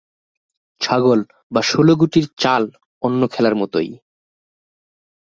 ছাগল 0.81 1.19
বা 1.51 1.61
ষোল 1.61 1.87
গুটির 1.93 2.25
চাল 2.37 2.63
অন্য 3.03 3.21
খেলার 3.27 3.55
মতই। 3.55 3.89